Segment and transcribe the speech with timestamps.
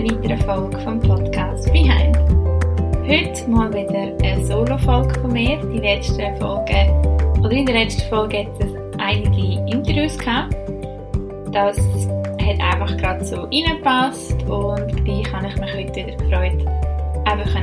[0.00, 2.16] Einer weiteren Folge vom Podcast Behind.
[3.06, 5.58] Heute mal wieder eine Solo-Folge von mir.
[5.74, 6.88] Die letzte Folge,
[7.38, 10.56] oder in der letzten Folge hat es einige Interviews gehabt.
[11.52, 16.66] Das hat einfach gerade so reingepasst und gleich habe ich mich heute wieder gefreut,
[17.26, 17.54] einfach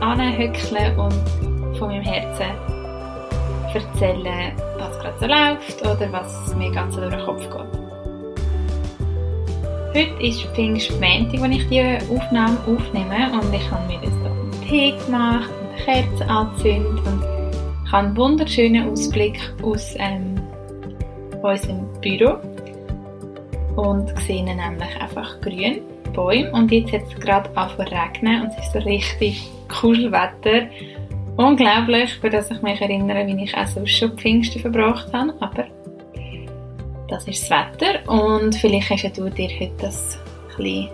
[0.00, 2.46] anhöckeln und von meinem Herzen
[3.74, 7.83] erzählen, was gerade so läuft oder was mir ganz durch den Kopf geht.
[9.96, 13.30] Heute ist Pfingstmontag, wenn ich diese Aufnahme aufnehme.
[13.32, 17.22] Und ich habe mir das einen Tee gemacht und eine Kerze angezündet und
[17.84, 20.34] ich habe einen wunderschönen Ausblick aus ähm,
[21.40, 22.38] unserem Büro.
[23.76, 25.82] Und sehe nämlich einfach grün
[26.12, 26.50] Bäume.
[26.50, 30.66] Und jetzt hat es gerade angefangen zu regnen und es ist so richtig Wetter.
[31.36, 35.66] Unglaublich, für das ich mich erinnere, wie ich auch sonst schon Pfingsten verbracht habe, aber
[37.08, 40.18] das ist das Wetter und vielleicht hast du dir heute das
[40.58, 40.88] ein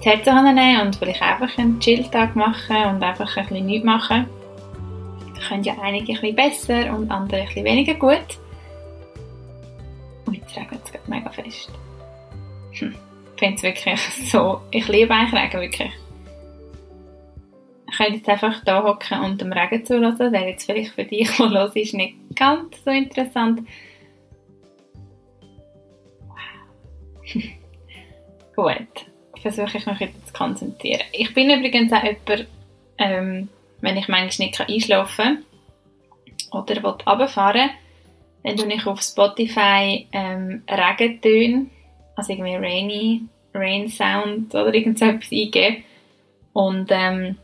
[0.00, 4.26] zu Herzen nehmen und vielleicht einfach einen Chilltag machen und einfach ein bisschen nichts machen.
[5.34, 8.38] Da können ja einige ein bisschen besser und andere ein bisschen weniger gut.
[10.26, 11.70] Und jetzt regnet es gerade mega fest.
[12.72, 12.94] Hm.
[13.34, 14.00] Ich finde es wirklich
[14.30, 15.92] so, ich liebe eigentlich Regen, wirklich.
[17.90, 21.30] Ich könnte jetzt einfach hier hocken und dem Regen zulassen, wäre jetzt vielleicht für dich,
[21.36, 23.62] der los ist, nicht ganz so interessant.
[28.56, 29.06] Gut,
[29.40, 31.02] versuche ich mich jetzt zu konzentrieren.
[31.12, 32.48] Ich bin übrigens auch jemand,
[32.98, 33.48] ähm,
[33.80, 35.44] wenn ich manchmal nicht einschlafen
[36.50, 37.70] kann oder runterfahren will,
[38.44, 41.66] dann tue ich auf Spotify ähm, Regentöne,
[42.16, 43.22] also irgendwie Rainy,
[43.54, 45.84] Rain Sound oder irgendetwas eingeben.
[46.52, 47.36] Und ähm,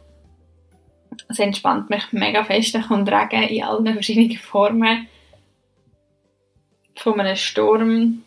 [1.29, 2.75] es entspannt mich mega fest.
[2.75, 5.07] Da kommt Regen in allen verschiedenen Formen.
[6.97, 8.24] Von einem Sturm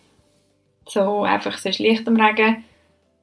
[0.89, 2.63] so einfach so Licht am Regen.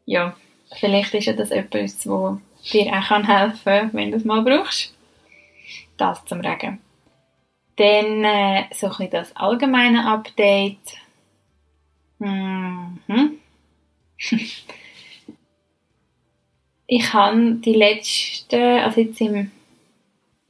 [0.07, 0.37] Ja,
[0.79, 2.39] vielleicht ist ja das etwas, wo
[2.73, 4.95] dir auch kann helfen kann, wenn du es mal brauchst.
[5.97, 6.81] Das zum Regen.
[7.77, 10.97] Dann äh, so ein bisschen das allgemeine Update.
[12.19, 13.39] Mhm.
[16.87, 19.51] ich habe die letzte, also jetzt im,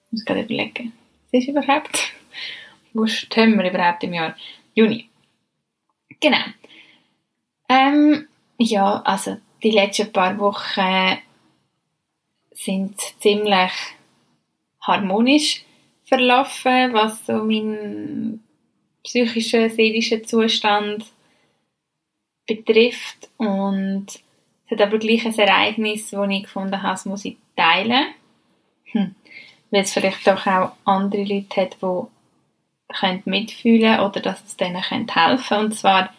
[0.07, 0.93] ich muss gerade überlegen,
[1.33, 2.13] was ist überhaupt?
[2.93, 4.37] Wo stehen wir überhaupt im Jahr?
[4.75, 5.09] Juni.
[6.21, 6.45] Genau.
[7.69, 11.19] Ähm, ja, also die letzten paar Wochen
[12.53, 13.73] sind ziemlich
[14.81, 15.65] harmonisch
[16.05, 18.45] verlaufen, was so meinen
[19.03, 21.05] psychischen, seelischen Zustand
[22.47, 23.29] betrifft.
[23.37, 28.07] Und es hat aber gleich ein Ereignis, das ich gefunden habe, das muss ich teilen.
[28.93, 29.15] Hm.
[29.71, 34.83] Weil es vielleicht auch, auch andere Leute hat, die mitfühlen können oder dass es denen
[34.83, 35.59] helfen könnte.
[35.59, 36.15] Und zwar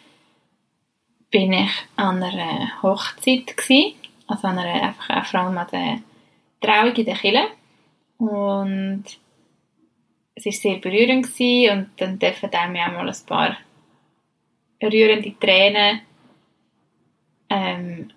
[1.35, 6.00] bin ich an einer Hochzeit gewesen, also an einer, einfach auch vor allem an der
[6.62, 7.47] Trauung in der Kirche.
[8.18, 9.03] Und
[10.34, 13.57] es war sehr berührend gewesen und dann dürfen einem ja mal ein paar
[14.81, 16.00] rührende Tränen
[17.50, 18.13] ähm.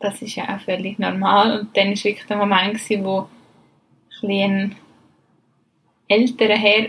[0.00, 1.60] Das ist ja auch völlig normal.
[1.60, 3.28] Und dann war wirklich der Moment, gewesen, wo
[4.24, 4.74] ein
[6.08, 6.88] älterer Herr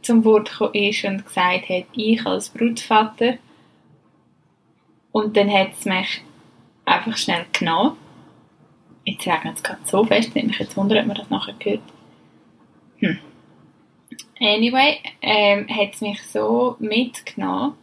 [0.00, 3.36] zum Wort gekommen ist und gesagt hat, ich als Brutvater
[5.14, 6.22] und dann hat es mich
[6.84, 7.96] einfach schnell genommen.
[9.04, 11.80] Jetzt regnet es gerade so fest, nicht mich jetzt wundern, ob man das nachher hört.
[12.98, 13.18] Hm.
[14.40, 17.74] Anyway, ähm, hat es mich so mitgenommen.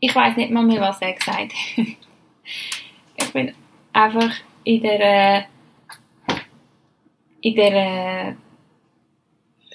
[0.00, 1.52] Ich weiß nicht mal mehr, was er gesagt hat.
[1.76, 3.52] ich bin
[3.92, 4.32] einfach
[4.64, 5.44] in der
[7.42, 8.36] in der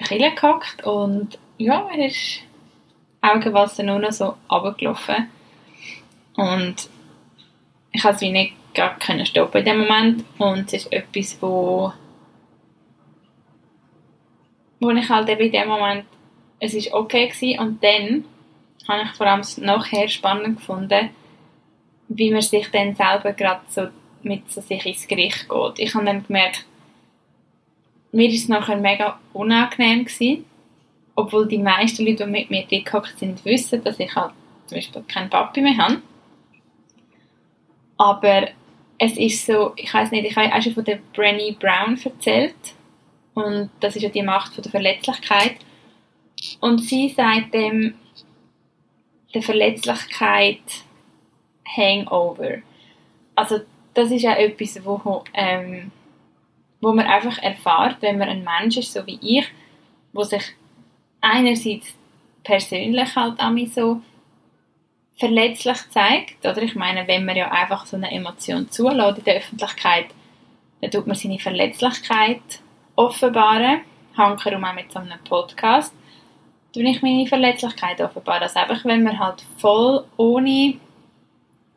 [0.03, 2.40] Kille gehockt und ja, er ist
[3.22, 5.30] Augenwasser nur noch so runtergelaufen.
[6.36, 6.89] Und
[7.94, 11.94] ich konnte es nicht gar können stoppen in dem Moment und es ist etwas, wo
[14.80, 16.06] wo ich halt eben in dem Moment
[16.60, 18.25] es ist okay gewesen und dann
[18.88, 21.10] habe ich vor allem nachher spannend gefunden,
[22.10, 23.88] wie man sich dann selber gerade so
[24.24, 25.80] mit so sich ins Gericht geht.
[25.80, 26.66] Ich habe dann gemerkt,
[28.12, 30.46] mir ist es nachher mega unangenehm gewesen,
[31.16, 34.31] obwohl die meisten Leute, die mit mir dort sind, wissen, dass ich halt
[34.68, 36.01] zum Beispiel keinen Papi mehr habe.
[37.98, 38.48] Aber
[38.98, 42.56] es ist so, ich weiß nicht, ich habe auch schon von der Brenny Brown erzählt.
[43.34, 45.56] Und das ist ja die Macht von der Verletzlichkeit.
[46.60, 47.95] Und sie sagt dem,
[49.34, 50.62] der Verletzlichkeit
[51.66, 52.57] Hangover.
[53.36, 53.62] Also
[53.94, 55.92] das ist auch etwas, wo, ähm,
[56.81, 59.46] wo man einfach erfährt, wenn man ein Mensch ist, so wie ich,
[60.12, 60.44] wo sich
[61.22, 61.94] einerseits
[62.44, 64.01] persönlich halt an mich so
[65.18, 69.38] verletzlich zeigt, oder ich meine, wenn man ja einfach so eine Emotion zulässt in der
[69.38, 70.07] Öffentlichkeit,
[70.81, 72.42] dann tut man seine Verletzlichkeit
[72.95, 73.81] offenbaren.
[74.18, 75.94] Hankerum auch mit so einem Podcast,
[76.74, 78.44] tue ich meine Verletzlichkeit offenbaren.
[78.44, 80.75] Also einfach, wenn man halt voll ohne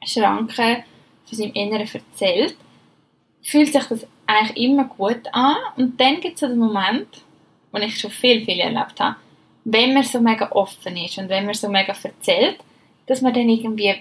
[0.04, 0.84] Schranken
[1.24, 2.56] von seinem Inneren erzählt,
[3.42, 7.08] fühlt sich das eigentlich immer gut an und dann gibt es so den Moment,
[7.70, 9.16] wo ich schon viel, viel erlebt habe,
[9.64, 12.58] wenn man so mega offen ist und wenn man so mega erzählt,
[13.06, 13.94] dass man dann irgendwie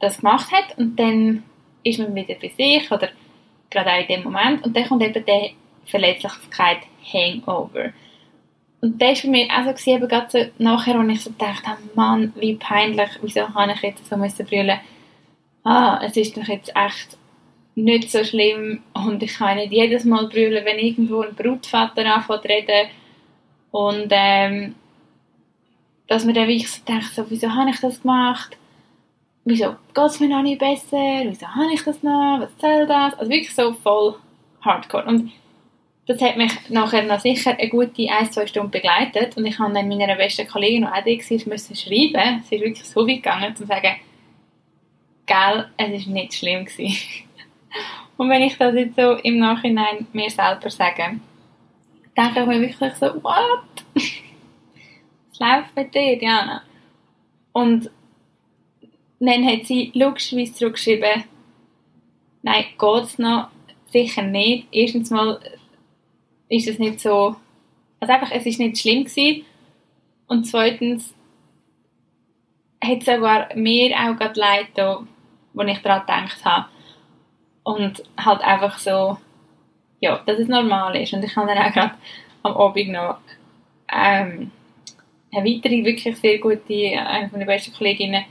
[0.00, 1.42] das gemacht hat und dann
[1.82, 3.08] ist man wieder bei sich oder
[3.70, 5.50] gerade auch in dem Moment und dann kommt eben der
[5.86, 6.78] Verletzlichkeit
[7.12, 7.92] Hangover.
[8.80, 11.30] Und das war für mich auch so, gewesen, eben gerade so nachher, als ich so
[11.30, 14.78] gedacht habe, Mann, wie peinlich, wieso habe ich jetzt so müssen brüllen
[15.66, 17.18] ah, es ist doch jetzt echt
[17.74, 22.42] nicht so schlimm und ich kann nicht jedes Mal brüllen, wenn irgendwo ein Brutvater anfängt
[22.42, 22.88] zu reden
[23.72, 24.74] und ähm,
[26.08, 28.56] dass man dann wirklich so denkt, so, wieso habe ich das gemacht?
[29.44, 31.22] Wieso geht es mir noch nicht besser?
[31.24, 32.40] Wieso habe ich das noch?
[32.40, 33.14] Was soll das?
[33.14, 34.16] Also wirklich so voll
[34.60, 35.04] hardcore.
[35.04, 35.32] Und
[36.06, 39.74] das hat mich nachher noch sicher eine gute ein, zwei Stunden begleitet und ich habe
[39.74, 42.44] dann meiner besten Kollegin, die auch da war, schreiben.
[42.48, 43.96] Sie ist wirklich so weit gegangen, um zu sagen,
[45.26, 46.96] gell, es war nicht schlimm gewesen.
[48.16, 51.20] und wenn ich das jetzt so im Nachhinein mir selber sage,
[52.16, 53.64] denke ich mir wirklich so, what?
[55.38, 56.62] Läuft mit dir, Diana?
[57.52, 57.90] Und
[59.18, 61.24] dann hat sie logischerweise zurückgeschrieben,
[62.42, 63.48] nein, geht's noch?
[63.86, 64.68] Sicher nicht.
[64.72, 65.40] Erstens mal
[66.48, 67.36] ist es nicht so,
[68.00, 69.44] also einfach, es ist nicht schlimm gewesen.
[70.26, 71.14] Und zweitens
[72.82, 75.06] hat es sogar mir auch gerade leid da,
[75.54, 76.68] wo ich daran gedacht habe.
[77.62, 79.18] Und halt einfach so,
[80.00, 81.12] ja, dass es normal ist.
[81.12, 81.94] Und ich habe dann auch gerade
[82.42, 83.18] am Abend noch
[83.92, 84.50] ähm,
[85.32, 88.24] eine weitere, wirklich sehr gute, eine meiner besten Kolleginnen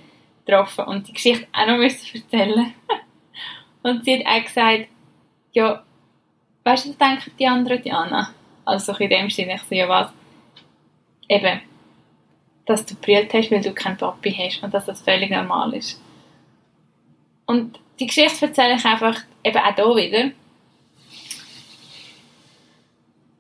[0.46, 2.74] getroffen und die Geschichte auch noch müssen erzählen
[3.84, 4.88] Und sie hat auch gesagt,
[5.54, 5.84] ja,
[6.64, 8.34] weißt du, was denken die anderen Diana?
[8.66, 10.10] Also in dem Sinne, ich sehe was,
[11.30, 11.62] eben,
[12.66, 16.02] dass du brüllt hast, weil du keinen Papi hast und dass das völlig normal ist.
[17.46, 20.32] Und die Geschichte erzähle ich einfach eben auch hier wieder.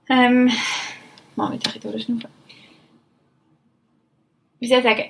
[0.07, 0.51] Ähm,
[1.35, 2.34] mal wieder ein bisschen durchschnaufen.
[4.65, 5.05] Wie soll ich sagen,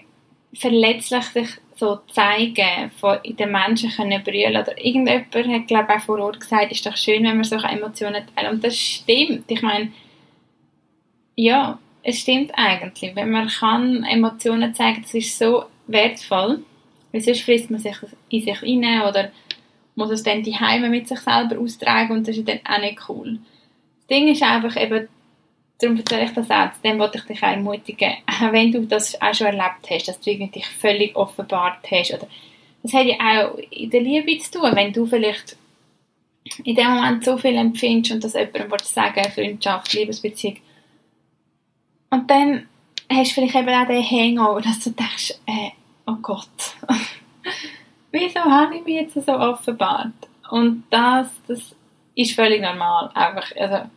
[0.53, 1.47] verletzlich sich
[1.77, 6.19] so zeigen, von in den Menschen können brüllen oder irgendjemand hat glaube ich auch vor
[6.19, 9.49] Ort gesagt, ist doch schön, wenn man solche Emotionen teilt und das stimmt.
[9.49, 9.93] Ich meine,
[11.37, 13.15] ja, es stimmt eigentlich.
[13.15, 16.65] Wenn man kann Emotionen zeigen, das ist so wertvoll,
[17.13, 17.95] weil sonst frisst man sich
[18.27, 19.31] in sich rein oder
[19.95, 22.99] muss es dann die Heime mit sich selber austragen und das ist dann auch nicht
[23.07, 23.39] cool.
[23.99, 25.07] Das Ding ist einfach eben,
[25.80, 28.13] darum erzähle ich das auch, dem wollte ich dich auch ermutigen,
[28.51, 32.27] wenn du das auch schon erlebt hast, dass du dich völlig offenbart hast, oder
[32.83, 35.57] das hat ja auch in der Liebe zu tun, wenn du vielleicht
[36.63, 40.57] in dem Moment so viel empfindest und das jemandem willst sagen, Freundschaft, Liebesbeziehung,
[42.12, 42.68] und dann
[43.12, 45.72] hast du vielleicht eben auch den Hangover, dass du denkst, äh,
[46.06, 46.48] oh Gott,
[48.12, 50.13] wieso habe ich mich jetzt so offenbart?
[50.50, 51.75] Und das, das
[52.15, 53.89] ist völlig normal, einfach, also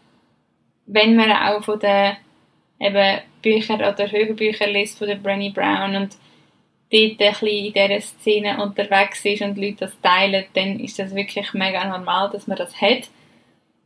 [0.89, 2.17] wenn man auch von den
[2.81, 6.17] eben Büchern oder Hörbüchern liest von der Brené Brown und
[6.91, 11.53] dort ein in dieser Szene unterwegs ist und Leute das teilen, dann ist das wirklich
[11.53, 13.11] mega normal, dass man das hat.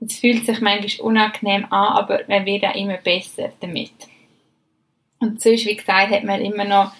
[0.01, 3.93] Es fühlt sich manchmal unangenehm an, aber man wird auch immer besser damit.
[5.19, 6.93] Und sonst, wie gesagt, hat man immer noch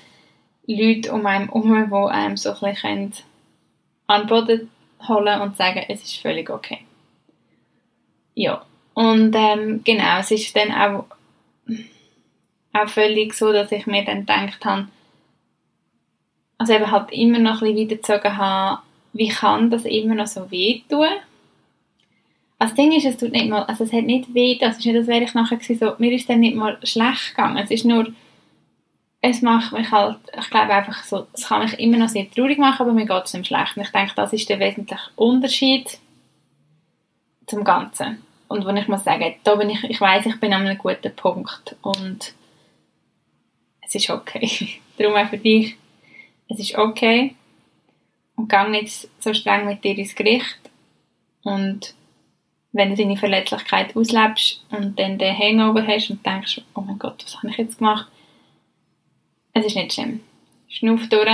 [0.67, 3.13] Leute um einen herum, die einem so ein bisschen
[4.07, 4.71] an den Boden
[5.09, 6.79] holen und sagen, es ist völlig okay.
[8.35, 11.05] Ja, und ähm, genau, es ist dann auch,
[12.73, 14.89] auch völlig so, dass ich mir dann gedacht habe,
[16.59, 18.83] also eben halt immer noch ein bisschen weitergezogen habe,
[19.13, 21.09] wie kann das immer noch so wehtun?
[22.59, 24.87] Also das Ding ist, es tut nicht mal, also es hat nicht weh, das ist
[24.87, 27.71] nicht, das wäre ich nachher gewesen, so, mir ist dann nicht mal schlecht gegangen, es
[27.71, 28.13] ist nur,
[29.21, 32.59] es macht mich halt, ich glaube einfach so, es kann mich immer noch sehr traurig
[32.59, 33.77] machen, aber mir geht es nicht schlecht.
[33.77, 35.99] Und ich denke, das ist der wesentliche Unterschied
[37.47, 38.23] zum Ganzen.
[38.53, 41.17] Und wo ich muss sagen, da bin ich, ich weiß, ich bin an einem guten
[41.17, 42.35] Punkt und
[43.81, 44.69] es ist okay.
[44.99, 45.75] Darum auch für dich,
[46.51, 47.35] es ist okay
[48.37, 50.59] und geh nicht so streng mit dir ins Gericht
[51.43, 51.95] und
[52.73, 57.25] wenn du deine Verletzlichkeit auslebst und dann den Hangover hast und denkst, oh mein Gott,
[57.25, 58.07] was habe ich jetzt gemacht?
[59.55, 60.21] Es ist nicht schlimm.
[60.69, 61.31] Schnuff durch,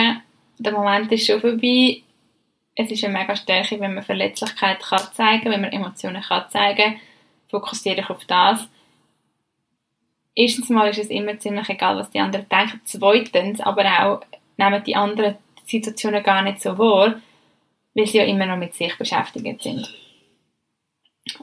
[0.58, 2.00] der Moment ist schon vorbei.
[2.76, 7.00] Es ist eine mega Stärke, wenn man Verletzlichkeit kann zeigen wenn man Emotionen kann zeigen
[7.48, 8.68] Fokussiere dich auf das.
[10.34, 12.80] Erstens mal ist es immer ziemlich egal, was die anderen denken.
[12.84, 14.20] Zweitens, aber auch,
[14.56, 17.20] nehmen die anderen Situationen gar nicht so wahr,
[17.94, 19.88] weil sie ja immer noch mit sich beschäftigt sind.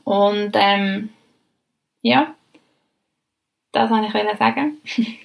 [0.03, 1.09] Und ähm,
[2.01, 2.35] ja,
[3.71, 4.81] das wollte ich sagen.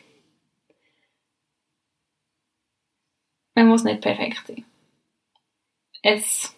[3.54, 4.64] Man muss nicht perfekt sein.
[6.02, 6.56] Es,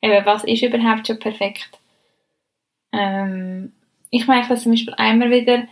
[0.00, 1.78] eben, was ist überhaupt schon perfekt?
[2.92, 3.72] Ähm,
[4.10, 5.66] ich merke das zum Beispiel einmal wieder,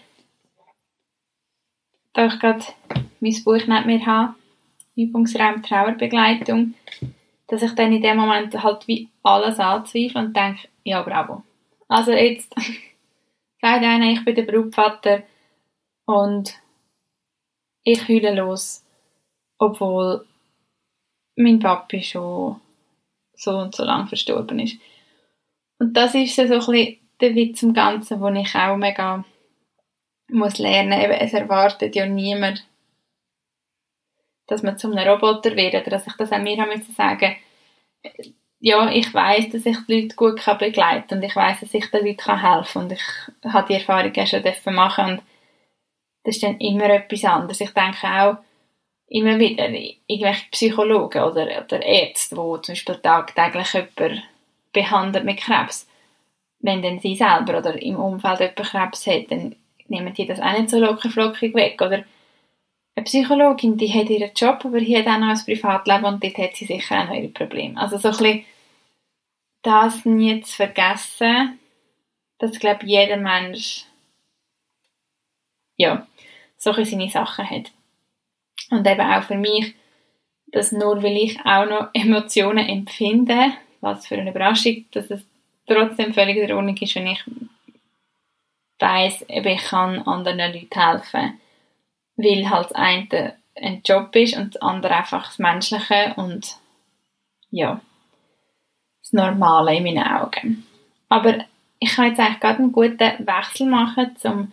[2.13, 2.65] da ich gerade
[3.21, 4.35] mein Buch nicht mehr habe,
[4.97, 6.75] Übungsraum Trauerbegleitung,
[7.49, 11.43] dass ich dann in dem Moment halt wie alles anzweifle und denke, ja bravo.
[11.89, 12.55] Also jetzt
[13.61, 15.23] sagt einer, ich bin der Brutvater
[16.07, 16.55] und
[17.83, 18.85] ich heule los,
[19.59, 20.27] obwohl
[21.37, 22.61] mein Papi schon
[23.35, 24.79] so und so lang verstorben ist.
[25.79, 29.25] Und das ist so ein bisschen Witz im Ganzen, wo ich auch mega
[30.29, 31.01] muss lernen.
[31.01, 32.67] Eben, es erwartet ja niemand,
[34.47, 37.37] dass man zu einem Roboter wird oder dass ich das auch mir haben sagen
[38.67, 41.75] ja, ich weiß, dass ich die Leute gut kann begleiten kann und ich weiß, dass
[41.75, 45.23] ich den Leuten helfen kann und ich habe die Erfahrung auch schon machen und
[46.23, 47.61] das ist dann immer etwas anderes.
[47.61, 48.37] Ich denke auch
[49.07, 54.23] immer wieder irgendwelche Psychologen oder, oder Ärzte, die zum Beispiel tagtäglich jemanden
[54.73, 55.87] behandelt mit Krebs,
[56.65, 59.55] wenn dann sie selber oder im Umfeld jemand Krebs hat, dann
[59.89, 61.81] nehmen die das auch nicht so locker flockig weg.
[61.83, 62.05] Oder
[62.97, 66.39] eine Psychologin, die hat ihren Job, aber hier hat auch noch ein Privatleben und dort
[66.39, 67.79] hat sie sicher auch noch ihre Probleme.
[67.79, 68.45] Also so ein bisschen
[69.61, 71.59] das nie zu vergessen,
[72.39, 73.85] dass, glaube jeder Mensch
[75.77, 76.07] ja,
[76.57, 77.73] solche seine Sachen hat.
[78.71, 79.75] Und eben auch für mich,
[80.47, 83.53] dass nur weil ich auch noch Emotionen empfinde,
[83.83, 85.27] was für eine Überraschung, dass es
[85.67, 87.25] trotzdem völlig in Ordnung ist, wenn ich
[88.79, 91.41] weiss, ich kann anderen Leuten helfen.
[92.17, 96.57] Weil halt das eine ein Job ist und das andere einfach das Menschliche und
[97.51, 97.81] ja,
[99.03, 100.67] das Normale in meinen Augen.
[101.09, 101.45] Aber
[101.79, 104.53] ich kann jetzt eigentlich gerade einen guten Wechsel machen zum,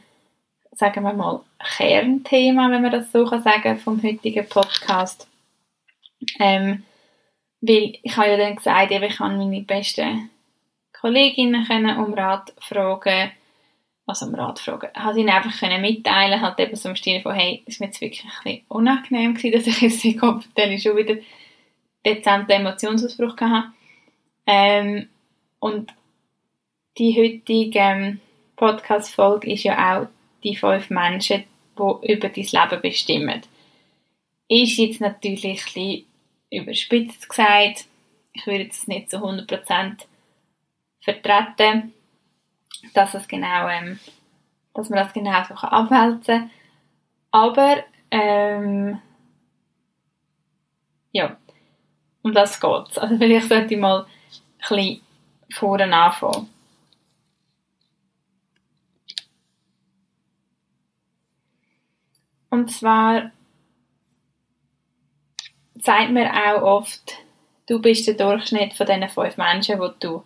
[0.73, 5.27] sagen wir mal, Kernthema, wenn man das so kann sagen, vom heutigen Podcast.
[6.39, 6.83] Ähm,
[7.61, 10.29] weil ich habe ja dann gesagt, ich kann meine besten
[11.01, 13.31] Kolleginnen können um Rat fragen,
[14.05, 17.33] also um Rat fragen, habe ihnen einfach können mitteilen, halt eben so im Stil von,
[17.33, 21.15] hey, ist mir jetzt wirklich ein unangenehm gewesen, dass ich jetzt die Kopfstelle schon wieder
[22.05, 23.71] dezenten Emotionsausbruch hatte.
[24.45, 25.09] Ähm,
[25.59, 25.91] und
[26.97, 28.19] die heutige ähm,
[28.55, 30.07] Podcast-Folge ist ja auch
[30.43, 31.45] die fünf Menschen,
[31.77, 33.41] die über dein Leben bestimmen.
[34.47, 36.05] Ist jetzt natürlich ein bisschen
[36.51, 37.85] überspitzt gesagt.
[38.33, 40.05] Ich würde es nicht zu 100%
[41.01, 41.93] vertreten,
[42.93, 43.99] dass, es genau, ähm,
[44.73, 46.51] dass man das genau so abwälzen kann.
[47.31, 48.99] Aber ähm,
[51.11, 51.37] ja,
[52.21, 52.97] um das geht es.
[52.97, 54.07] Also vielleicht sollte ich mal ein
[54.59, 55.01] bisschen
[55.49, 56.49] vorne anfangen.
[62.49, 63.31] Und zwar
[65.75, 67.17] sagt mir auch oft,
[67.67, 70.23] du bist der Durchschnitt von diesen fünf Menschen, wo du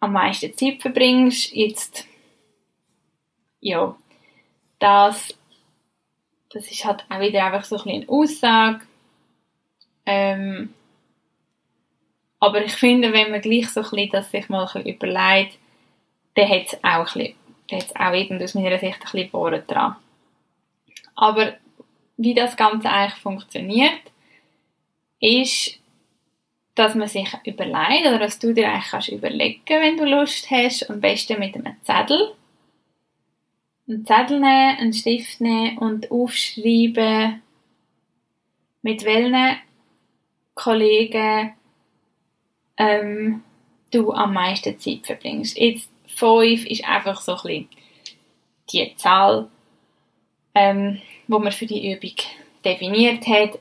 [0.00, 1.54] am meisten Zeit verbringst.
[1.54, 2.06] Jetzt,
[3.60, 3.96] ja,
[4.78, 5.34] das,
[6.50, 8.80] das ist halt auch wieder einfach so ein bisschen eine Aussage.
[10.06, 10.74] Ähm,
[12.40, 15.58] aber ich finde, wenn man gleich so ein bisschen das sich mal ein bisschen überlegt,
[16.34, 17.34] dann hat es auch, ein
[17.68, 19.96] bisschen, auch irgendwie aus meiner Sicht ein bisschen Bohren dran.
[21.14, 21.54] Aber
[22.16, 24.00] wie das Ganze eigentlich funktioniert,
[25.20, 25.78] ist,
[26.74, 30.90] dass man sich überlegt, oder dass du dir eigentlich kannst überlegen, wenn du Lust hast,
[30.90, 32.34] am besten mit einem Zettel.
[33.88, 37.42] Einen Zettel nehmen, einen Stift nehmen und aufschreiben,
[38.82, 39.56] mit welchen
[40.54, 41.54] Kollegen
[42.76, 43.42] ähm,
[43.90, 45.58] du am meisten Zeit verbringst.
[45.58, 47.68] Jetzt 5 ist einfach so ein bisschen
[48.72, 49.48] die Zahl,
[50.54, 52.14] ähm, wo man für die Übung
[52.64, 53.58] definiert hat.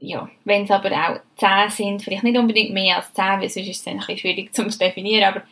[0.00, 3.68] Ja, wenn es aber auch 10 sind, vielleicht nicht unbedingt mehr als 10, weil sonst
[3.68, 5.42] ist es ein bisschen schwierig zu definieren, aber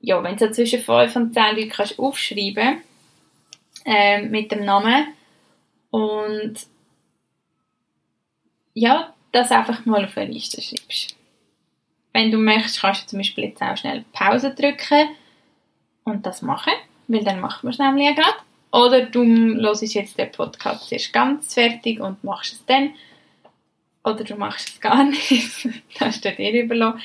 [0.00, 2.82] ja, wenn du zwischen 5 und 10 Leute kannst aufschreiben
[3.84, 5.08] äh, mit dem Namen
[5.90, 6.54] und
[8.74, 11.16] ja, das einfach mal auf eine Liste schreibst.
[12.12, 15.08] Wenn du möchtest, kannst du zum Beispiel jetzt auch schnell Pause drücken
[16.04, 16.72] und das machen,
[17.06, 18.38] weil dann macht man es nämlich ja gerade.
[18.70, 22.94] Oder du hörst jetzt den Podcast erst ganz fertig und machst es dann.
[24.08, 25.68] Oder du machst es gar nicht.
[25.98, 27.00] das ist dir überlassen.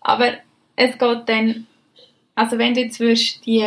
[0.00, 0.34] Aber
[0.76, 1.66] es geht dann,
[2.34, 3.66] also wenn du jetzt würdest die,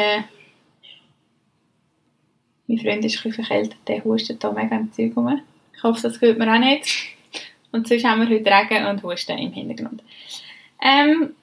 [2.68, 5.42] mein Freund ist ein bisschen verkältet, der hustet da mega im Zeug rum.
[5.76, 6.88] Ich hoffe, das hört man auch nicht.
[7.72, 10.04] Und sonst haben wir heute Regen und Husten im Hintergrund.
[10.82, 11.36] Ähm,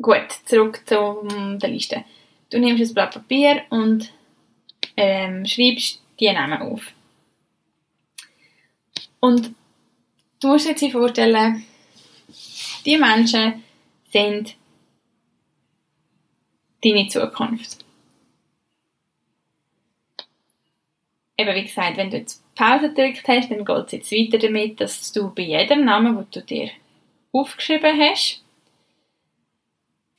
[0.00, 1.26] gut, zurück zu
[1.60, 2.04] der Liste.
[2.50, 4.12] Du nimmst ein Blatt Papier und
[4.96, 6.92] ähm, schreibst die Namen auf.
[9.20, 9.54] Und
[10.40, 11.64] du musst dir vorstellen,
[12.84, 13.62] die Menschen
[14.10, 14.56] sind
[16.82, 17.84] deine Zukunft.
[21.36, 24.80] Eben wie gesagt, wenn du jetzt Pause gedrückt hast, dann geht es jetzt weiter damit,
[24.80, 26.70] dass du bei jedem Namen, den du dir
[27.32, 28.42] aufgeschrieben hast,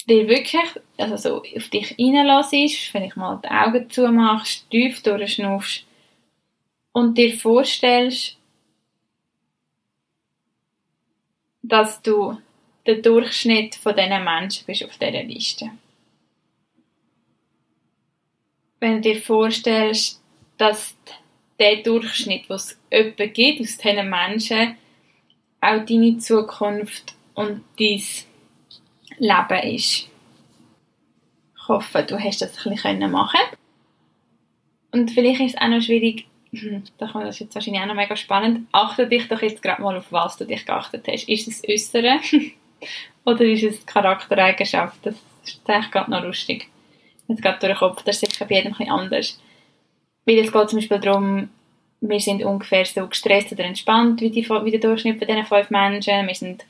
[0.07, 0.61] dir wirklich
[0.97, 5.85] also so auf dich reinlässt, wenn ich mal die Augen zumachst, tief durchschnaufst
[6.93, 8.38] und dir vorstellst,
[11.69, 12.37] dass du
[12.85, 15.71] der Durchschnitt von diesen Menschen bist auf dieser Liste.
[18.79, 20.21] Wenn du dir vorstellst,
[20.57, 20.95] dass
[21.59, 24.75] der Durchschnitt, was es jemanden gibt aus diesen Menschen,
[25.61, 28.01] auch deine Zukunft und dein
[29.17, 30.07] Leben ist.
[31.55, 33.39] Ich hoffe, du hast das ein bisschen machen
[34.91, 38.67] Und vielleicht ist es auch noch schwierig, das ist jetzt wahrscheinlich auch noch mega spannend,
[38.71, 41.29] achte dich doch jetzt gerade mal auf was du dich geachtet hast.
[41.29, 42.19] Ist es Äußere
[43.25, 44.97] oder ist es Charaktereigenschaft?
[45.03, 46.69] Das ist eigentlich gerade noch lustig.
[47.27, 49.39] Jetzt geht durch den Kopf, das ist sicher bei jedem ein anders.
[50.25, 51.49] Weil es geht zum Beispiel darum,
[52.01, 55.69] wir sind ungefähr so gestresst oder entspannt wie, die, wie der Durchschnitt von diesen fünf
[55.69, 56.27] Menschen.
[56.27, 56.65] Wir sind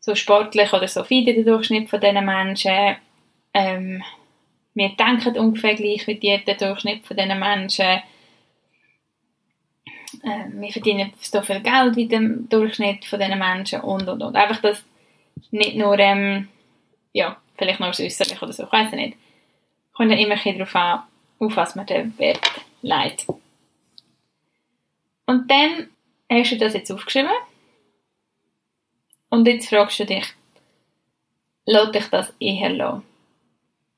[0.00, 2.96] so sportlich oder so fit wie der Durchschnitt von diesen Menschen.
[3.54, 4.02] Ähm,
[4.74, 8.00] wir denken ungefähr gleich wie die, der Durchschnitt von diesen Menschen.
[10.24, 14.36] Ähm, wir verdienen so viel Geld wie der Durchschnitt von diesen Menschen und und und.
[14.36, 14.84] Einfach, dass
[15.50, 16.48] nicht nur, ähm,
[17.12, 19.16] ja, vielleicht nur das Äußerliche oder so, ich weiß nicht.
[19.92, 21.02] Kommt ja immer darauf an,
[21.38, 22.40] auf was man den Wert
[22.82, 23.26] legt.
[25.26, 25.88] Und dann
[26.30, 27.30] hast du das jetzt aufgeschrieben.
[29.28, 30.24] Und jetzt fragst du dich,
[31.66, 33.02] lässt dich das eher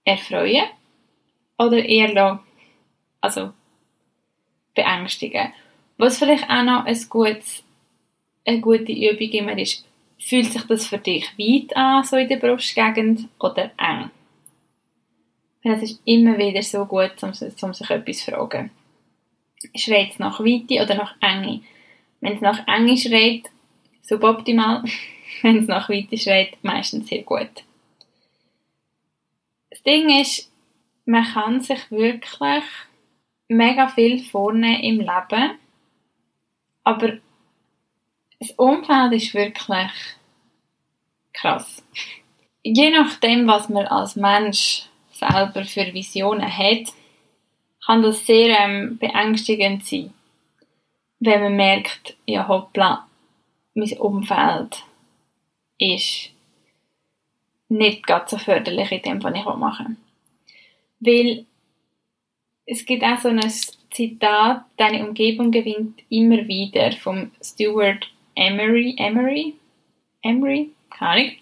[0.05, 0.67] erfreuen
[1.57, 2.41] oder eher
[3.21, 3.53] also
[4.75, 5.53] beängstigen?
[6.01, 7.63] Was vielleicht auch noch ein gutes,
[8.47, 9.85] eine gute Übung immer ist,
[10.19, 14.11] fühlt sich das für dich weit an, so in der Brustgegend, oder eng?
[15.63, 18.71] Es ist immer wieder so gut, um, um sich etwas zu fragen.
[19.75, 21.61] Schreit es nach Weite oder nach Enge?
[22.23, 23.51] Wenn es nach Enge schreit,
[24.01, 24.83] suboptimal.
[25.43, 27.63] Wenn es nach Weite schreit, meistens sehr gut.
[29.69, 30.51] Das Ding ist,
[31.05, 32.65] man kann sich wirklich
[33.49, 35.59] mega viel vornehmen im Leben,
[36.85, 37.19] aber
[38.39, 39.91] das Umfeld ist wirklich
[41.33, 41.83] krass.
[42.63, 46.93] Je nachdem, was man als Mensch selber für Visionen hat,
[47.85, 50.13] kann das sehr ähm, beängstigend sein,
[51.19, 53.07] wenn man merkt, ja hoppla,
[53.75, 54.85] mein Umfeld
[55.79, 56.31] ist
[57.69, 59.97] nicht ganz so förderlich in dem, was ich machen
[60.99, 61.37] will.
[61.37, 61.47] Weil
[62.67, 63.41] es gibt auch so ein
[63.91, 69.55] Zitat, deine Umgebung gewinnt immer wieder vom Stuart Emery, Emery,
[70.23, 71.33] Emery, keine Ahnung,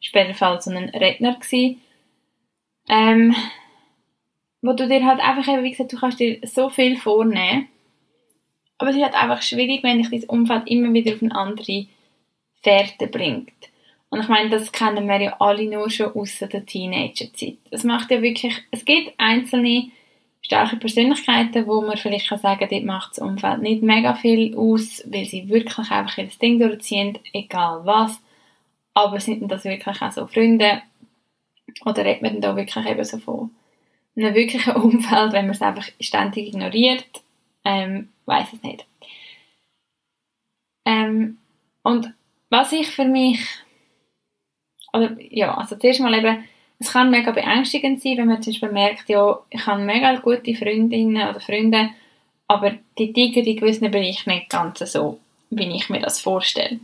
[0.00, 1.38] später war so ein Redner
[2.88, 3.34] ähm,
[4.60, 7.68] wo du dir halt einfach eben, wie gesagt, du kannst dir so viel vornehmen,
[8.78, 11.86] aber es ist halt einfach schwierig, wenn dich dein Umfeld immer wieder auf eine andere
[12.62, 13.52] Fährte bringt.
[14.08, 17.58] Und ich meine, das kennen wir ja alle nur schon aus der Teenagerzeit.
[17.70, 19.90] Es macht ja wirklich, es gibt einzelne
[20.52, 25.02] starke Persönlichkeiten, wo man vielleicht kann sagen, dort macht das Umfeld nicht mega viel aus,
[25.06, 28.20] weil sie wirklich einfach ihr Ding durchziehen, egal was.
[28.92, 30.82] Aber sind das wirklich auch so Freunde,
[31.86, 33.50] oder redet man da wirklich eben so von
[34.14, 37.06] einem wirklichen Umfeld, wenn man es einfach ständig ignoriert?
[37.64, 38.84] Ähm, weiß es nicht.
[40.84, 41.38] Ähm,
[41.82, 42.12] und
[42.50, 43.40] was ich für mich,
[44.92, 46.44] oder ja, also zuerst mal eben,
[46.82, 50.54] es kann mega beängstigend sein, wenn man zum Beispiel merkt, ja, ich habe mega gute
[50.54, 51.90] Freundinnen oder Freunde,
[52.48, 55.18] aber die ticken in gewissen Bereichen nicht ganz so,
[55.50, 56.80] wie ich mir das vorstelle.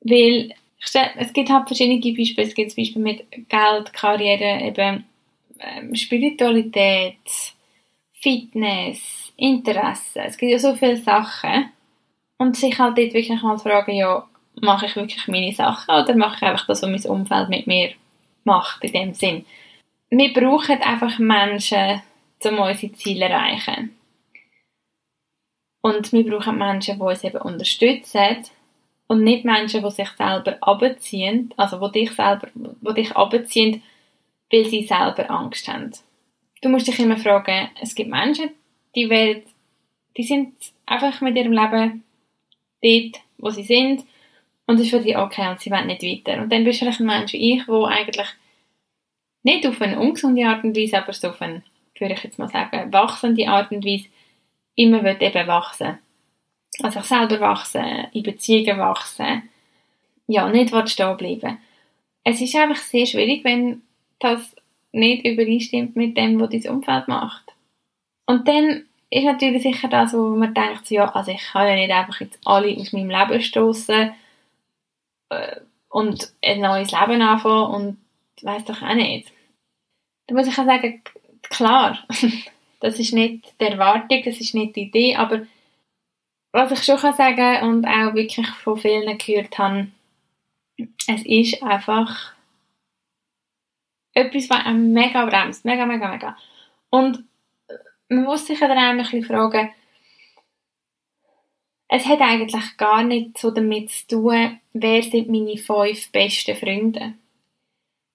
[0.00, 2.48] Weil es gibt halt verschiedene Beispiele.
[2.48, 5.04] Es gibt Beispiele mit Geld, Karriere, eben
[5.60, 7.18] ähm, Spiritualität,
[8.14, 10.22] Fitness, Interesse.
[10.24, 11.70] Es gibt ja so viele Sachen.
[12.38, 14.26] Und sich halt dort wirklich mal fragen, ja,
[14.60, 17.92] mache ich wirklich meine Sachen oder mache ich einfach das, was mein Umfeld mit mir
[18.44, 19.46] macht, in dem Sinn.
[20.10, 22.02] Wir brauchen einfach Menschen,
[22.44, 23.96] um unsere Ziele zu erreichen.
[25.80, 28.44] Und wir brauchen Menschen, die uns eben unterstützen,
[29.12, 33.82] und nicht Menschen, die sich selber abziehen, also die dich selber, die dich abziehen,
[34.50, 35.92] weil sie selber Angst haben.
[36.62, 38.50] Du musst dich immer fragen, es gibt Menschen,
[38.94, 39.42] die werden,
[40.16, 40.54] die sind
[40.86, 42.04] einfach mit ihrem Leben
[42.82, 44.04] dort, wo sie sind
[44.66, 46.42] und es ist für die okay und sie wollen nicht weiter.
[46.42, 48.28] Und dann bist du ein Mensch wie ich, der eigentlich
[49.42, 51.62] nicht auf eine ungesunde Art und Weise, aber so auf eine,
[51.98, 54.06] würde ich jetzt mal sagen, wachsende Art und Weise
[54.76, 55.98] immer wird eben wachsen.
[56.82, 59.42] Also ich selber wachsen, in Beziehungen wachsen,
[60.26, 61.58] ja, nicht stehen bleiben.
[62.24, 63.82] Es ist einfach sehr schwierig, wenn
[64.20, 64.54] das
[64.92, 67.52] nicht übereinstimmt mit dem, was dein Umfeld macht.
[68.26, 71.90] Und dann ist natürlich sicher das, wo man denkt, ja, also ich kann ja nicht
[71.90, 74.12] einfach jetzt alle aus meinem Leben stoßen
[75.32, 77.98] äh, und ein neues Leben anfangen und
[78.42, 79.32] weiß doch auch nicht.
[80.26, 81.02] Da muss ich auch sagen,
[81.42, 81.98] klar,
[82.80, 85.46] das ist nicht die Erwartung, das ist nicht die Idee, aber
[86.52, 89.88] was ich schon kann sagen und auch wirklich von vielen gehört habe,
[91.06, 92.34] es ist einfach
[94.14, 95.64] etwas, was mega bremst.
[95.64, 96.36] Mega, mega, mega.
[96.90, 97.24] Und
[98.08, 99.70] man muss sich dann auch ein bisschen fragen,
[101.94, 107.12] es hat eigentlich gar nicht so damit zu tun, wer sind meine fünf besten Freunde.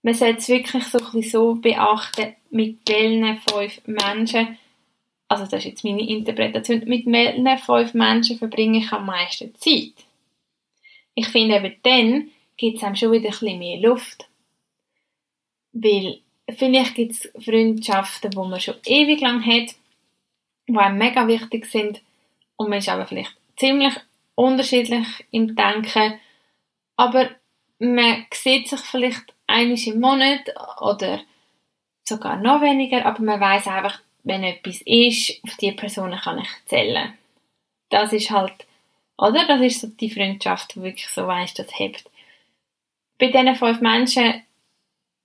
[0.02, 4.58] Man sollte es wirklich so, ein so beachten, mit welchen fünf Menschen,
[5.28, 9.94] also das ist jetzt meine Interpretation, mit welchen fünf Menschen verbringe ich am meisten Zeit.
[11.14, 14.28] Ich finde eben dann gibt es einem schon wieder ein bisschen mehr Luft.
[15.74, 19.76] Weil vielleicht gibt es Freundschaften, die man schon ewig lang hat,
[20.68, 22.02] die einem mega wichtig sind
[22.56, 23.94] und man ist aber vielleicht ziemlich
[24.36, 26.20] unterschiedlich im Denken,
[26.96, 27.30] aber
[27.80, 30.42] man sieht sich vielleicht einmal im Monat
[30.82, 31.22] oder
[32.04, 36.50] sogar noch weniger, aber man weiß einfach, wenn etwas ist, auf die Person kann ich
[36.66, 37.18] zählen.
[37.90, 38.66] Das ist halt,
[39.18, 39.46] oder?
[39.48, 42.10] Das ist so die Freundschaft, die wirklich so weiss, das hebt.
[43.18, 44.44] Bei diesen fünf Menschen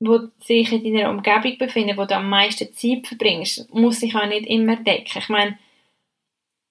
[0.04, 4.26] wo sich in deiner Umgebung befinden, wo du am meisten Zeit verbringst, muss sich auch
[4.26, 5.18] nicht immer decken.
[5.18, 5.56] Ich meine,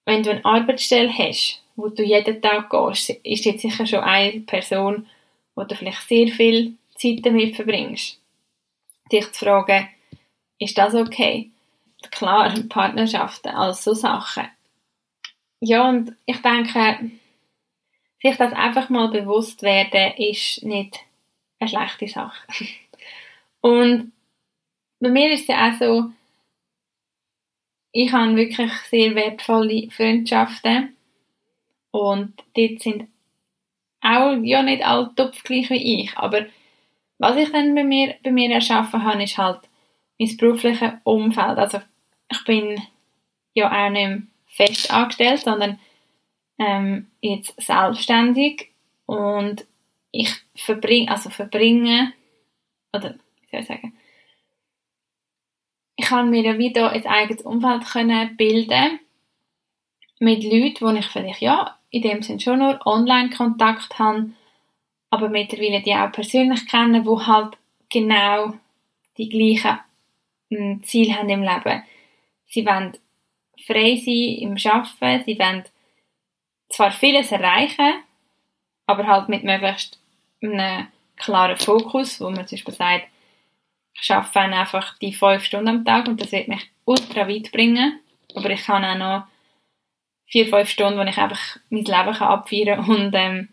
[0.04, 4.40] wenn du eine Arbeitsstelle hast, wo du jeden Tag gehst, ist jetzt sicher schon eine
[4.40, 5.06] Person,
[5.54, 8.20] wo du vielleicht sehr viel Zeit damit verbringst.
[9.10, 9.88] Dich zu fragen,
[10.58, 11.50] ist das okay?
[12.10, 14.48] Klar, Partnerschaften, all so Sachen.
[15.60, 17.10] Ja, und ich denke,
[18.20, 21.00] sich das einfach mal bewusst werden, ist nicht
[21.58, 22.46] eine schlechte Sache.
[23.60, 24.12] Und
[24.98, 26.10] bei mir ist es ja auch so,
[27.92, 30.96] ich habe wirklich sehr wertvolle Freundschaften.
[31.90, 33.08] Und dort sind
[34.00, 36.46] auch ja nicht alle Topf gleich wie ich, aber
[37.18, 39.60] was ich dann bei mir, bei mir erschaffen habe, ist halt
[40.18, 41.58] mein berufliches Umfeld.
[41.58, 41.80] Also
[42.30, 42.82] ich bin
[43.54, 45.78] ja auch nicht fest angestellt, sondern
[46.58, 48.72] ähm, jetzt selbstständig.
[49.06, 49.66] Und
[50.10, 52.12] ich verbringe, also verbringe,
[52.92, 53.14] oder
[53.50, 53.94] soll ich sagen,
[56.02, 58.98] ich kann mir ja wieder ein eigenes Umfeld können bilden
[60.18, 64.30] mit Leuten, wo ich vielleicht ja in dem Sinne schon nur Online-Kontakt habe,
[65.10, 67.56] aber mittlerweile die auch persönlich kennen, wo halt
[67.88, 68.54] genau
[69.16, 69.78] die gleichen
[70.50, 71.82] hm, Ziele haben im Leben.
[72.46, 72.98] Sie wollen
[73.64, 75.64] frei sein im Arbeiten, sie wollen
[76.68, 78.02] zwar vieles erreichen,
[78.86, 80.00] aber halt mit möglichst
[80.42, 83.06] einem klaren Fokus, wo man zum Beispiel sagt,
[84.00, 88.00] ich arbeite einfach die fünf Stunden am Tag und das wird mich ultra weit bringen.
[88.34, 89.24] Aber ich kann auch noch
[90.26, 93.48] vier, fünf Stunden, wo ich einfach mein Leben kann abfeiern und ähm,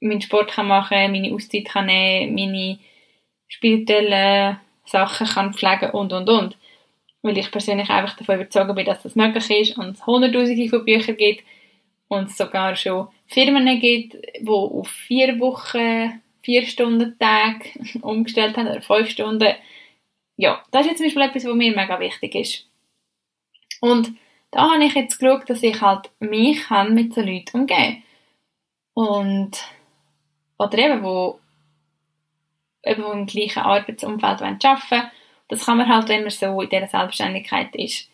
[0.00, 2.78] meinen Sport kann machen, meine Auszeit kann nehmen, meine
[3.48, 6.56] spirituellen Sachen kann pflegen und, und, und.
[7.20, 10.84] Weil ich persönlich einfach davon überzeugt bin, dass das möglich ist und es hunderttausende von
[10.84, 11.44] Büchern gibt
[12.08, 17.66] und es sogar schon Firmen gibt, die auf vier Wochen, vier Stunden Tag
[18.02, 19.54] umgestellt haben oder fünf Stunden
[20.42, 22.66] ja, das ist jetzt zum Beispiel etwas, was mir mega wichtig ist.
[23.80, 24.12] Und
[24.50, 28.02] da habe ich jetzt geschaut, dass ich halt mich kann mit so Leuten umgehen
[28.92, 29.52] Und,
[30.58, 31.38] oder eben, wo,
[32.82, 35.10] eben, wo im gleichen Arbeitsumfeld arbeiten wollen.
[35.46, 38.10] Das kann man halt, wenn man so in dieser Selbstständigkeit ist.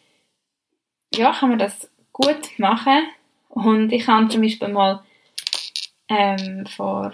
[1.14, 3.08] Ja, kann man das gut machen.
[3.48, 5.02] Und ich habe zum Beispiel mal
[6.10, 7.10] ähm, vor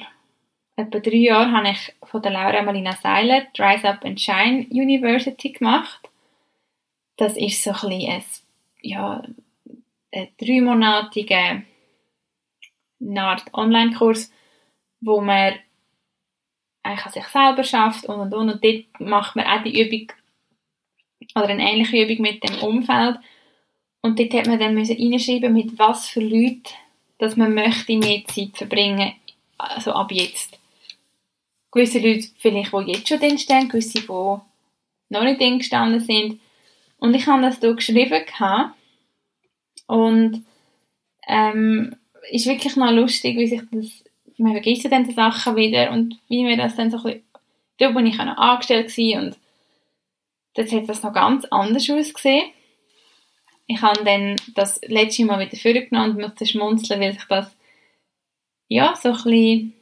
[0.77, 4.67] etwa drei Jahren habe ich von der Laura Marina Seiler die Rise Up and Shine
[4.71, 6.09] University gemacht.
[7.17, 8.25] Das ist so ein bisschen ein,
[8.83, 9.23] ja,
[10.13, 11.63] ein dreimonatiger
[13.01, 14.33] Online-Kurs,
[15.01, 15.55] wo man
[16.83, 18.51] eigentlich an sich selber schafft und und und.
[18.51, 20.13] Und dort macht man auch die Übung
[21.35, 23.19] oder eine ähnliche Übung mit dem Umfeld.
[24.03, 26.69] Und dort hat man dann reinschreiben, mit was für Leuten
[27.19, 29.15] dass man möchte mehr Zeit verbringen,
[29.57, 30.59] also ab jetzt
[31.75, 36.41] gewisse Leute vielleicht, die jetzt schon drin stehen, gewisse, die noch nicht drin gestanden sind.
[36.99, 38.75] Und ich habe das hier geschrieben gehabt.
[39.87, 40.45] und
[41.27, 41.97] ähm,
[42.31, 44.05] ist wirklich noch lustig, wie sich das,
[44.39, 47.23] man vergisst dann die Sachen wieder und wie mir das dann so ein bisschen,
[47.79, 49.37] da bin ich auch noch angestellt und
[50.55, 52.51] dort hat das noch ganz anders ausgesehen.
[53.67, 57.51] Ich habe dann das letzte Mal wieder vorgenommen und musste schmunzeln, weil sich das
[58.69, 59.73] ja, so ein bisschen,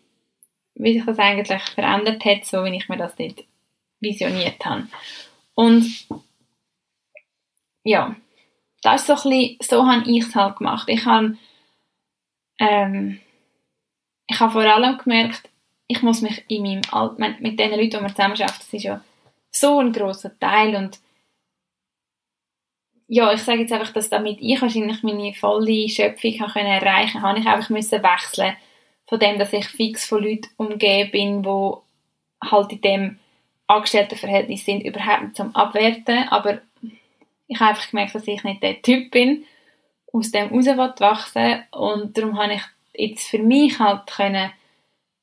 [0.74, 3.44] wie sich das eigentlich verändert hat, so wie ich mir das nicht
[4.00, 4.88] visioniert habe.
[5.54, 6.06] Und
[7.84, 8.16] ja,
[8.82, 10.88] das ist so ein bisschen, so habe ich es halt gemacht.
[10.88, 11.36] Ich habe,
[12.58, 13.20] ähm,
[14.26, 15.48] ich habe vor allem gemerkt,
[15.86, 18.82] ich muss mich in meinem Alt mit den Leuten, die wir zusammen arbeiten, das ist
[18.82, 19.04] ja
[19.50, 20.98] so ein großer Teil und
[23.08, 27.40] ja, ich sage jetzt einfach, dass damit ich wahrscheinlich meine volle Schöpfung erreichen konnte, habe
[27.40, 28.56] ich einfach müssen wechseln
[29.12, 33.18] von dem, dass ich fix von Leuten umgeben bin, die halt in dem
[33.66, 36.62] Angestelltenverhältnis sind, überhaupt nicht zum Abwerten, aber
[37.46, 39.44] ich habe einfach gemerkt, dass ich nicht der Typ bin,
[40.14, 41.62] aus dem raus wachsen.
[41.72, 42.62] Und darum habe ich
[42.94, 44.50] jetzt für mich halt können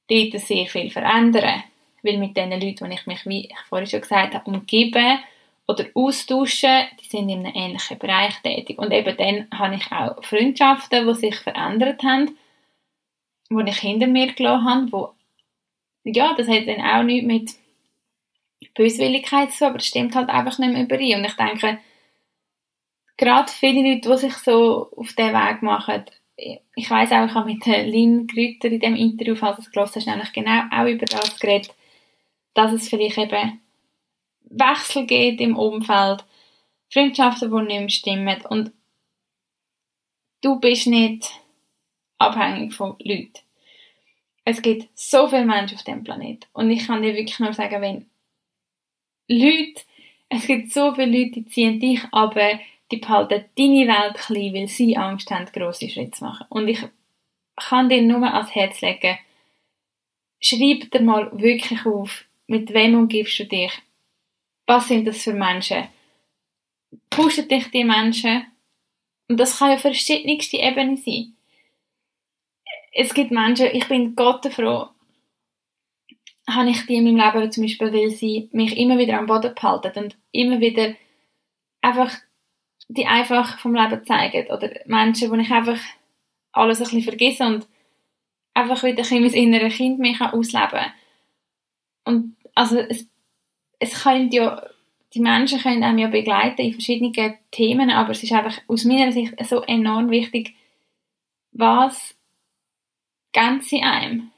[0.07, 1.63] dort sehr viel verändern,
[2.03, 5.17] weil mit den Leuten, die ich mich, wie ich vorhin schon gesagt habe, umgebe
[5.67, 8.77] oder austauschen, die sind in einem ähnlichen Bereich tätig.
[8.77, 12.37] Und eben dann habe ich auch Freundschaften, die sich verändert haben
[13.49, 15.13] wo ich hinter mir gelassen habe, wo,
[16.03, 17.55] ja, das hat dann auch nichts mit
[18.75, 21.19] Böswilligkeit zu aber es stimmt halt einfach nicht mehr überein.
[21.19, 21.79] Und ich denke,
[23.17, 26.05] gerade viele Leute, die sich so auf diesen Weg machen,
[26.75, 29.95] ich weiß auch, ich habe mit Lynn Grüter in dem Interview, falls du es gelesen
[29.95, 31.73] hast, nämlich genau auch über das geredet,
[32.53, 33.61] dass es vielleicht eben
[34.49, 36.23] Wechsel geht im Umfeld,
[36.91, 38.71] Freundschaften, die nicht mehr stimmen und
[40.41, 41.29] du bist nicht
[42.19, 43.39] abhängig von Leuten.
[44.45, 46.47] Es gibt so viele Menschen auf dem Planeten.
[46.53, 48.09] Und ich kann dir wirklich nur sagen, wenn
[49.27, 49.81] Leute,
[50.29, 52.59] es gibt so viele Leute, die ziehen dich aber
[52.91, 56.47] die behalten deine Welt klein, weil sie Angst haben, grosse Schritte zu machen.
[56.49, 56.79] Und ich
[57.55, 59.17] kann dir nur ans Herz legen,
[60.39, 63.71] schreib dir mal wirklich auf, mit wem umgibst du dich?
[64.65, 65.87] Was sind das für Menschen?
[67.11, 68.47] Pushen dich die Menschen?
[69.27, 71.35] Und das kann ja verschiedenste Ebenen sein
[72.91, 74.89] es gibt Menschen, ich bin Gott froh,
[76.49, 79.53] habe ich die in meinem Leben zum Beispiel, weil sie mich immer wieder am Boden
[79.53, 80.95] behalten und immer wieder
[81.81, 82.11] einfach
[82.89, 85.79] die einfach vom Leben zeigen oder Menschen, wo ich einfach
[86.51, 87.67] alles ein bisschen vergesse und
[88.55, 90.91] einfach wieder ein mein inneres Kind mich ausleben kann.
[92.05, 93.07] Und also es,
[93.77, 94.63] es können ja,
[95.13, 99.11] die Menschen können einem ja begleiten in verschiedenen Themen, aber es ist einfach aus meiner
[99.11, 100.55] Sicht so enorm wichtig,
[101.51, 102.15] was
[103.33, 104.31] ganz in einem.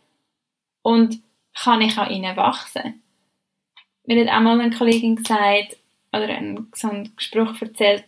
[0.81, 1.21] Und
[1.53, 3.01] kann ich an ihnen wachsen?
[4.05, 5.77] Mir hat einmal eine Kollegin gesagt,
[6.11, 8.05] oder ein, so einen Spruch erzählt,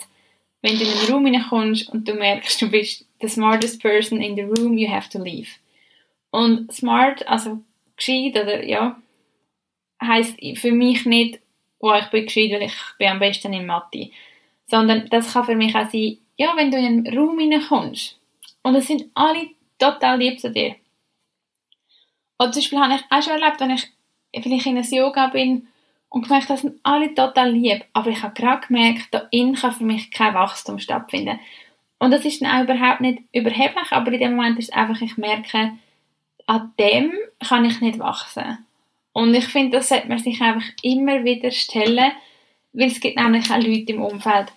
[0.62, 4.36] wenn du in einen Raum hineinkommst und du merkst, du bist the smartest person in
[4.36, 5.50] the room, you have to leave.
[6.32, 7.60] Und smart, also
[7.96, 9.00] gescheit oder ja,
[10.02, 11.39] heisst für mich nicht,
[11.80, 14.10] oh, ich bin gescheit, weil ich bin am besten in Mathe.
[14.65, 18.17] Sondern das kann für mich auch sein, ja, wenn du in einen Raum hineinkommst
[18.63, 19.50] und es sind alle
[19.84, 20.76] total lieb zu dir.
[22.39, 23.88] Oder zum Beispiel habe ich auch schon erlebt, wenn ich
[24.43, 25.67] vielleicht in einem Yoga bin
[26.10, 29.72] und gemerkt, das sind alle total lieb, aber ich habe gerade gemerkt, da innen kann
[29.72, 31.39] für mich kein Wachstum stattfinden.
[32.00, 35.02] Und das ist dann auch überhaupt nicht überheblich, aber in dem Moment ist es einfach,
[35.02, 35.74] ich merke,
[36.46, 38.65] an dem kann ich nicht wachsen.
[39.13, 42.12] Und ich finde, das sollte man sich einfach immer wieder stellen,
[42.74, 44.52] weil es gibt nämlich auch Leute im Umfeld,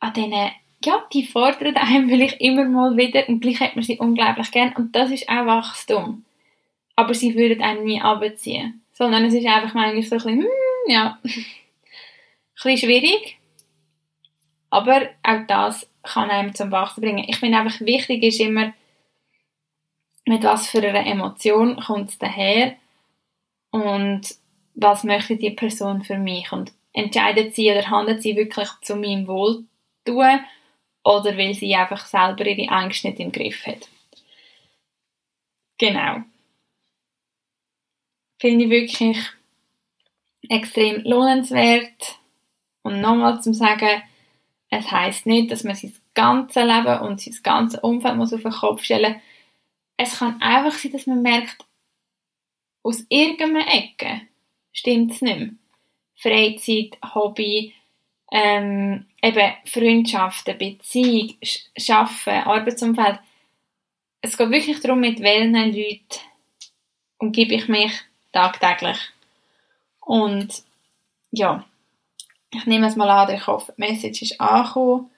[0.00, 0.50] an denen
[0.84, 4.72] ja, die fordern einem vielleicht immer mal wieder und gleich hat man sie unglaublich gern
[4.76, 6.24] und das ist auch Wachstum.
[6.96, 8.82] Aber sie würden einen nie abziehen.
[8.92, 10.48] Sondern es ist einfach manchmal so ein bisschen, hm,
[10.86, 11.44] ja, ein
[12.54, 13.38] bisschen schwierig.
[14.70, 17.24] Aber auch das kann einem zum Wachsen bringen.
[17.28, 18.72] Ich finde einfach wichtig ist immer,
[20.26, 22.76] mit was für einer Emotion kommt es daher
[23.70, 24.22] und
[24.74, 29.26] was möchte die Person für mich und entscheidet sie oder handelt sie wirklich zu meinem
[29.26, 29.66] Wohltun
[31.04, 33.88] oder weil sie einfach selber ihre Angst nicht im Griff hat.
[35.78, 36.22] Genau.
[38.40, 39.18] Finde ich wirklich
[40.48, 42.18] extrem lohnenswert.
[42.82, 44.02] Und nochmal zum Sagen,
[44.70, 48.52] es heißt nicht, dass man sein ganzes Leben und sein ganzes Umfeld muss auf den
[48.52, 49.22] Kopf stellen muss.
[49.96, 51.64] Es kann einfach sein, dass man merkt,
[52.82, 54.22] aus irgendeiner Ecke
[54.72, 55.50] stimmt es nicht mehr.
[56.16, 57.74] Freizeit, Hobby,
[58.34, 61.36] ähm, eben Freundschaften, Beziehung,
[61.88, 63.20] Arbeiten, Arbeitsumfeld.
[64.22, 66.20] Es geht wirklich darum, mit welchen Leuten
[67.18, 67.92] umgebe ich mich
[68.32, 68.98] tagtäglich.
[70.00, 70.64] Und
[71.30, 71.64] ja,
[72.52, 75.10] ich nehme es mal an, ich hoffe, die Message ist angekommen.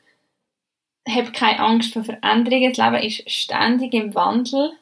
[1.09, 2.75] hab keine Angst vor Veränderungen.
[2.75, 4.73] Das Leben ist ständig im Wandel.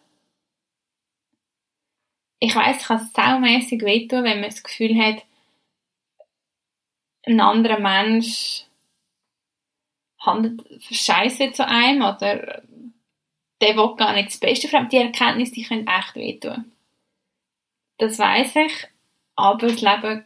[2.40, 5.22] Ich weiß, es kann saumässig wehtun, wenn man das Gefühl hat,
[7.26, 8.64] ein anderer Mensch
[10.18, 12.62] handelt scheiße zu einem oder
[13.60, 16.72] der will gar nicht das Beste für Die Erkenntnis, die können echt wehtun.
[17.98, 18.88] Das weiß ich,
[19.36, 20.24] aber das Leben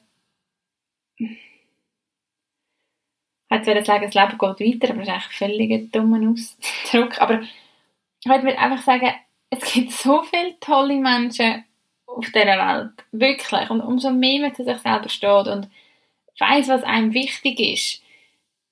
[3.51, 7.21] ich würde sagen, das Leben geht weiter, aber das ist eigentlich völlig ein dummer Ausdruck.
[7.21, 9.11] Aber ich würde einfach sagen,
[9.51, 11.65] es gibt so viele tolle Menschen
[12.07, 12.93] auf dieser Welt.
[13.13, 13.71] Wirklich.
[13.71, 15.71] Und umso mehr man zu sich selber steht und
[16.39, 18.03] weiß, was einem wichtig ist,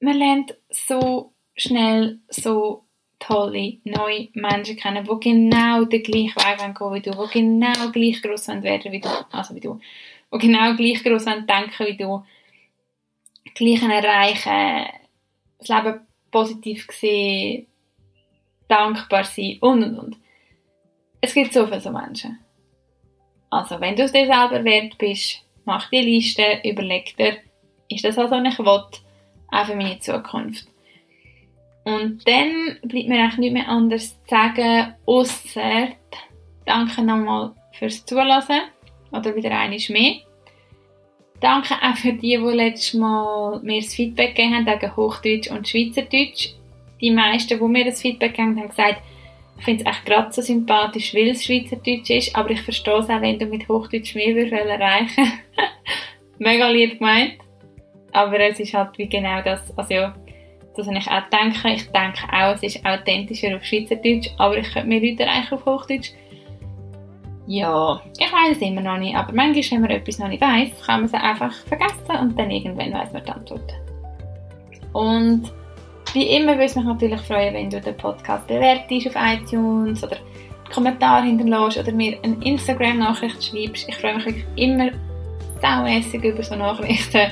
[0.01, 2.85] man lernt so schnell so
[3.19, 8.23] tolle neue Menschen kennen, die genau den gleichen Weg gehen wie du, die genau gleich
[8.23, 9.81] gross werden wie du, also wie du,
[10.33, 12.25] die genau gleich gross denken wie du,
[13.55, 14.93] Gleichen erreichen,
[15.59, 16.01] das Leben
[16.31, 17.67] positiv sehen,
[18.69, 20.17] dankbar sein und und und.
[21.23, 22.39] Es gibt so viele so Menschen.
[23.49, 27.39] Also, wenn du es dir selber wert bist, mach die Liste, überleg dir,
[27.89, 30.67] ist das was ich will, auch für meine Zukunft.
[31.85, 35.89] Und dann bleibt mir eigentlich nichts mehr anderes zu sagen, außer
[36.65, 38.61] danke nochmal fürs Zulassen
[39.13, 40.17] oder wieder einmal mehr.
[41.41, 45.69] Danke auch für die, die letztes Mal mir das Feedback gegeben haben wegen Hochdeutsch und
[45.69, 46.55] Schweizerdeutsch.
[47.01, 49.03] Die meisten, die mir das Feedback gegeben haben, haben gesagt,
[49.59, 53.09] ich finde es echt gerade so sympathisch, weil es Schweizerdeutsch ist, aber ich verstehe es
[53.09, 55.33] auch, wenn du mit Hochdeutsch mehr erreichen
[56.39, 57.35] Mega lieb gemeint.
[58.17, 59.95] Aber es ist halt wie genau das, also
[60.75, 61.69] das, was ich auch denke.
[61.69, 65.67] Ich denke auch, es ist authentischer auf Schweizerdeutsch, aber ich könnte mir Leute erreichen auf
[65.67, 66.13] Hochdeutsch.
[67.47, 70.87] Ja, ich weiß es immer noch nicht, aber manchmal, wenn man etwas noch nicht weiß,
[70.87, 73.75] kann man es einfach vergessen und dann irgendwann weiß man die Antwort.
[74.95, 75.53] Und
[76.15, 80.17] wie immer würde es mich natürlich freuen, wenn du den Podcast bewertest auf iTunes oder
[80.17, 83.87] einen Kommentar hinterlässt oder mir eine Instagram-Nachricht schreibst.
[83.91, 84.89] Ich freue mich wirklich immer
[85.61, 87.31] saumässig über so Nachrichten.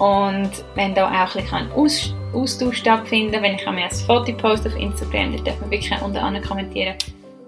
[0.00, 4.68] Und wenn da auch ein bisschen Aus Austausch stattfinden wenn ich mir ein Foto poste
[4.68, 6.94] auf Instagram, dann darf man wirklich unter anderem kommentieren,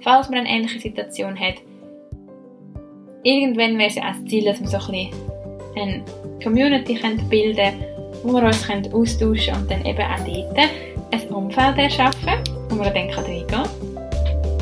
[0.01, 1.55] falls man eine ähnliche Situation hat
[3.23, 5.12] irgendwann wäre es ja auch das Ziel, dass wir so ein bisschen
[5.77, 6.05] eine
[6.43, 7.85] Community bilden können,
[8.23, 10.59] wo wir uns austauschen können und dann eben auch dort
[11.12, 12.35] ein Umfeld erschaffen,
[12.69, 13.69] wo man dann reingehen kann.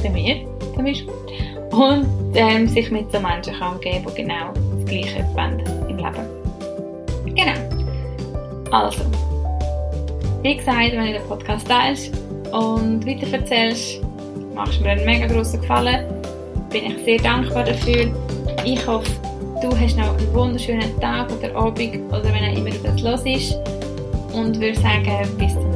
[0.02, 0.36] Bei mir
[0.74, 1.14] zum Beispiel.
[1.72, 6.39] Und ähm, sich mit so Menschen kann umgeben die genau das Gleiche wollen im Leben.
[8.70, 9.04] Also,
[10.42, 12.12] wie gesagt, wenn du den Podcast teilst
[12.52, 14.00] und weiterverzählst,
[14.54, 16.04] machst du mir einen mega grossen Gefallen.
[16.70, 18.12] Bin ich sehr dankbar dafür.
[18.64, 19.10] Ich hoffe,
[19.60, 23.22] du hast noch einen wunderschönen Tag oder Abend oder wenn auch immer du das los
[23.24, 23.56] ist.
[24.32, 25.69] Und würde sagen, bis Mal.